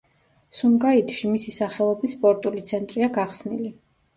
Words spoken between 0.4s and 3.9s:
სუმგაითში მისი სახელობის სპორტული ცენტრია გახსნილი.